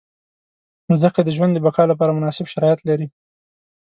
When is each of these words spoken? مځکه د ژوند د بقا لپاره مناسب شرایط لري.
مځکه 0.89 1.19
د 1.23 1.29
ژوند 1.35 1.51
د 1.55 1.59
بقا 1.65 1.83
لپاره 1.91 2.15
مناسب 2.17 2.45
شرایط 2.53 2.79
لري. 2.89 3.07